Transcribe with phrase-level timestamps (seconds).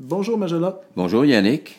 [0.00, 0.80] Bonjour Magella.
[0.96, 1.78] Bonjour Yannick.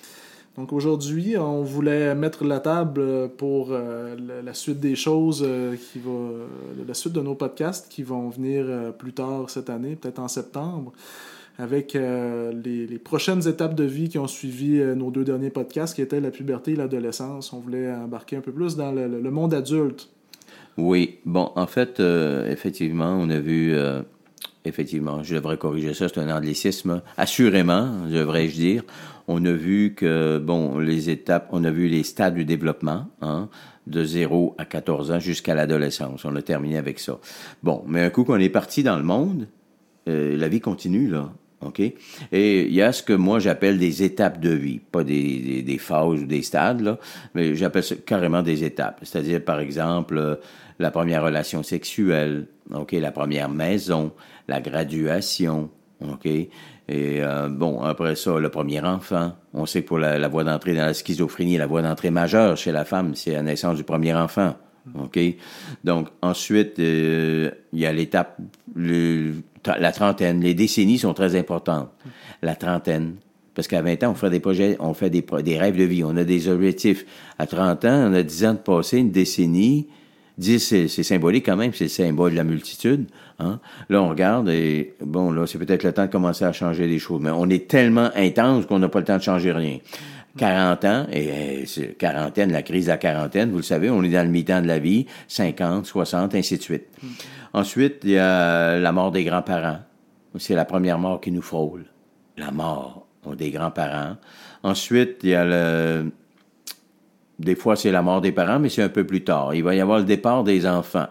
[0.58, 5.76] Donc aujourd'hui, on voulait mettre la table pour euh, la, la suite des choses euh,
[5.76, 6.46] qui va euh,
[6.88, 10.30] la suite de nos podcasts qui vont venir euh, plus tard cette année, peut-être en
[10.30, 10.94] septembre,
[11.60, 15.50] avec euh, les, les prochaines étapes de vie qui ont suivi euh, nos deux derniers
[15.50, 17.52] podcasts, qui étaient la puberté et l'adolescence.
[17.52, 20.10] On voulait embarquer un peu plus dans le, le monde adulte.
[20.78, 24.02] Oui, bon, en fait, euh, effectivement, on a vu, euh,
[24.66, 28.84] effectivement, je devrais corriger ça, c'est un anglicisme, assurément, devrais-je dire,
[29.28, 33.50] on a vu que, bon, les étapes, on a vu les stades du développement, hein,
[33.88, 36.26] de 0 à 14 ans jusqu'à l'adolescence.
[36.26, 37.20] On a terminé avec ça.
[37.64, 39.48] Bon, mais un coup qu'on est parti dans le monde,
[40.08, 41.32] euh, la vie continue, là.
[41.62, 41.80] OK?
[41.80, 45.78] Et il y a ce que moi j'appelle des étapes de vie, pas des, des,
[45.78, 46.98] phases ou des stades, là,
[47.34, 49.00] mais j'appelle ça carrément des étapes.
[49.04, 50.36] C'est-à-dire, par exemple, euh,
[50.80, 54.12] la première relation sexuelle, OK, la première maison,
[54.48, 55.70] la graduation,
[56.02, 56.26] OK,
[56.88, 59.34] et euh, bon, après ça, le premier enfant.
[59.54, 62.58] On sait que pour la, la voie d'entrée dans la schizophrénie, la voie d'entrée majeure
[62.58, 64.56] chez la femme, c'est la naissance du premier enfant.
[64.94, 65.20] OK?
[65.84, 68.38] Donc, ensuite, euh, il y a l'étape,
[68.76, 70.42] la trentaine.
[70.42, 71.90] Les décennies sont très importantes.
[72.42, 73.16] La trentaine.
[73.56, 76.04] Parce qu'à 20 ans, on fait des projets, on fait des, des rêves de vie,
[76.04, 77.06] on a des objectifs.
[77.40, 79.88] À 30 ans, on a 10 ans de passé, une décennie.
[80.38, 83.06] 10, c'est symbolique quand même, c'est le symbole de la multitude.
[83.40, 83.62] Hein?
[83.90, 87.00] Là, on regarde et, bon, là, c'est peut-être le temps de commencer à changer des
[87.00, 87.22] choses.
[87.22, 89.78] Mais on est tellement intense qu'on n'a pas le temps de changer rien.
[90.38, 94.10] 40 ans, et c'est quarantaine, la crise de la quarantaine, vous le savez, on est
[94.10, 96.88] dans le mi-temps de la vie, 50, 60, ainsi de suite.
[97.54, 99.80] Ensuite, il y a la mort des grands-parents.
[100.38, 101.86] C'est la première mort qui nous frôle.
[102.38, 104.18] La mort des grands-parents.
[104.64, 106.12] Ensuite, il y a le...
[107.40, 109.56] Des fois, c'est la mort des parents, mais c'est un peu plus tard.
[109.56, 111.08] Il va y avoir le départ des enfants.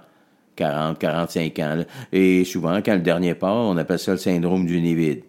[0.57, 1.75] 40, 45 ans.
[1.77, 1.85] là.
[2.13, 5.25] Et souvent, quand le dernier part, on appelle ça le syndrome du nid vide.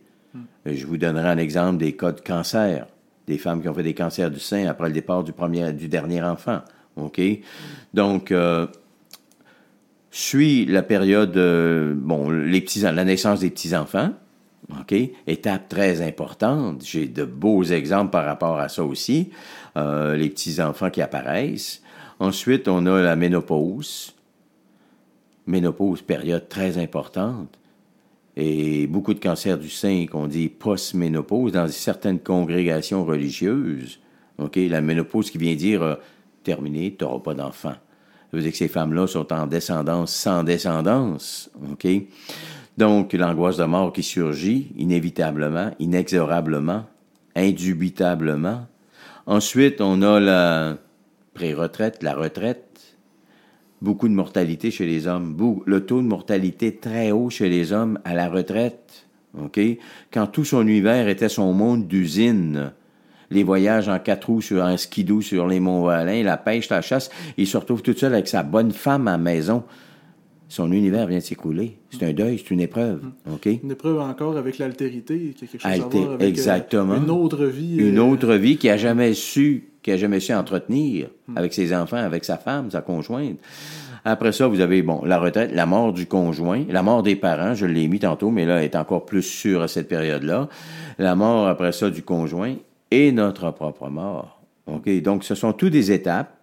[0.65, 2.87] Je vous donnerai un exemple des cas de cancer.
[3.27, 5.87] Des femmes qui ont fait des cancers du sein après le départ du, premier, du
[5.87, 6.61] dernier enfant.
[6.95, 7.21] OK?
[7.93, 8.67] Donc, euh,
[10.11, 11.95] suit la période, euh,
[12.81, 14.11] la naissance des petits-enfants.
[15.27, 16.83] Étape très importante.
[16.85, 19.31] J'ai de beaux exemples par rapport à ça aussi.
[19.77, 21.81] Euh, les petits-enfants qui apparaissent.
[22.19, 24.13] Ensuite, on a la ménopause.
[25.47, 27.49] Ménopause, période très importante.
[28.37, 33.99] Et beaucoup de cancers du sein qu'on dit post-ménopause dans certaines congrégations religieuses.
[34.37, 34.57] OK?
[34.57, 35.95] La ménopause qui vient dire euh,
[36.43, 37.73] terminé, tu n'auras pas d'enfant.
[38.31, 41.49] Ça veut dire que ces femmes-là sont en descendance sans descendance.
[41.71, 41.87] OK?
[42.77, 46.85] Donc, l'angoisse de mort qui surgit inévitablement, inexorablement,
[47.35, 48.67] indubitablement.
[49.25, 50.77] Ensuite, on a la
[51.33, 52.74] pré-retraite, la retraite.
[53.81, 55.35] Beaucoup de mortalité chez les hommes.
[55.65, 59.07] Le taux de mortalité très haut chez les hommes à la retraite.
[59.41, 59.59] OK?
[60.11, 62.71] Quand tout son univers était son monde d'usine.
[63.31, 66.81] Les voyages en quatre roues sur un skidoo sur les monts Valin, la pêche, la
[66.81, 69.63] chasse, il se retrouve tout seul avec sa bonne femme à la maison.
[70.47, 71.79] Son univers vient de s'écrouler.
[71.89, 73.01] C'est un deuil, c'est une épreuve.
[73.31, 73.47] OK?
[73.63, 76.95] Une épreuve encore avec l'altérité, quelque chose Alté- à voir avec euh, exactement.
[76.95, 77.77] une autre vie.
[77.77, 81.71] Une euh, autre vie qui a jamais su, qui a jamais su entretenir avec ses
[81.71, 83.37] enfants, avec sa femme, sa conjointe.
[84.03, 87.53] Après ça, vous avez, bon, la retraite, la mort du conjoint, la mort des parents,
[87.53, 90.49] je l'ai mis tantôt, mais là, elle est encore plus sûre à cette période-là.
[90.97, 92.55] La mort, après ça, du conjoint
[92.89, 94.41] et notre propre mort.
[94.65, 94.89] OK?
[95.03, 96.35] Donc, ce sont toutes des étapes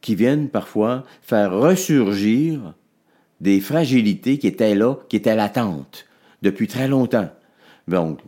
[0.00, 2.74] qui viennent parfois faire ressurgir
[3.40, 6.06] des fragilités qui étaient là, qui étaient latentes
[6.42, 7.28] depuis très longtemps.
[7.86, 8.20] Donc,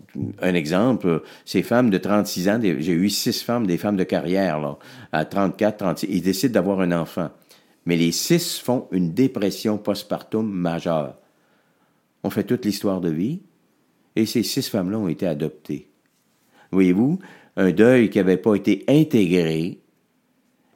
[0.42, 4.60] un exemple, ces femmes de 36 ans, j'ai eu six femmes, des femmes de carrière,
[4.60, 4.78] là,
[5.12, 7.30] à 34, 36, ils décident d'avoir un enfant.
[7.86, 11.16] Mais les six font une dépression postpartum majeure.
[12.22, 13.40] On fait toute l'histoire de vie,
[14.14, 15.88] et ces six femmes-là ont été adoptées.
[16.72, 17.18] Voyez-vous,
[17.56, 19.80] un deuil qui n'avait pas été intégré,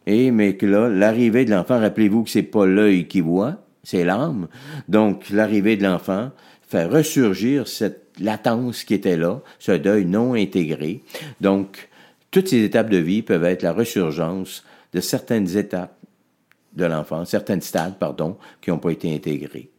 [0.07, 4.05] et mais que là, l'arrivée de l'enfant, rappelez-vous que c'est pas l'œil qui voit, c'est
[4.05, 4.49] l'âme.
[4.89, 6.31] Donc, l'arrivée de l'enfant
[6.62, 11.00] fait ressurgir cette latence qui était là, ce deuil non intégré.
[11.40, 11.88] Donc,
[12.31, 15.96] toutes ces étapes de vie peuvent être la ressurgence de certaines étapes
[16.75, 19.70] de l'enfant, certains stades, pardon, qui n'ont pas été intégrés.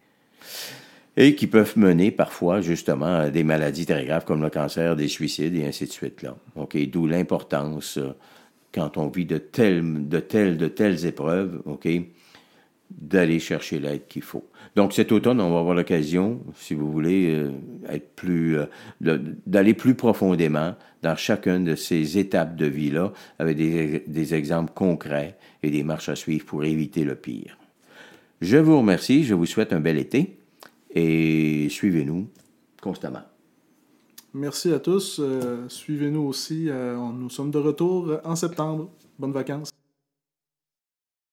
[1.18, 5.08] Et qui peuvent mener parfois, justement, à des maladies très graves comme le cancer, des
[5.08, 6.36] suicides et ainsi de suite, là.
[6.56, 6.78] OK?
[6.90, 8.16] D'où l'importance, euh,
[8.74, 11.88] quand on vit de telles, de telles, de telles épreuves, OK?
[13.00, 14.48] D'aller chercher l'aide qu'il faut.
[14.76, 17.52] Donc, cet automne, on va avoir l'occasion, si vous voulez, euh,
[18.28, 24.74] euh, d'aller plus profondément dans chacune de ces étapes de vie-là, avec des, des exemples
[24.74, 27.58] concrets et des marches à suivre pour éviter le pire.
[28.42, 30.38] Je vous remercie, je vous souhaite un bel été
[30.94, 32.28] et suivez-nous
[32.82, 33.22] constamment.
[34.34, 35.22] Merci à tous.
[35.68, 36.70] Suivez-nous aussi.
[36.70, 38.90] nous sommes de retour en septembre.
[39.20, 39.72] Bonnes vacances.